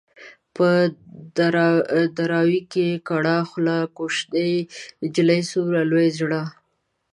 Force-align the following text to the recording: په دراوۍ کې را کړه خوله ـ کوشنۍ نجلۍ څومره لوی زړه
په 0.55 0.67
دراوۍ 2.17 2.59
کې 2.71 2.87
را 2.95 3.01
کړه 3.07 3.35
خوله 3.49 3.77
ـ 3.85 3.91
کوشنۍ 3.97 4.53
نجلۍ 5.01 5.41
څومره 5.51 5.81
لوی 5.91 6.07
زړه 6.19 6.41